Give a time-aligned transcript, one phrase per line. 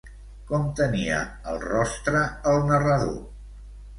[0.51, 1.19] Com tenia
[1.51, 3.15] el rostre el narrador?